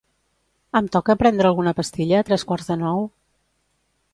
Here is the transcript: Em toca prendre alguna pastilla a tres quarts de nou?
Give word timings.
Em 0.79 0.87
toca 0.95 1.15
prendre 1.23 1.49
alguna 1.51 1.73
pastilla 1.81 2.17
a 2.21 2.27
tres 2.31 2.47
quarts 2.53 2.73
de 2.73 2.79
nou? 2.87 3.07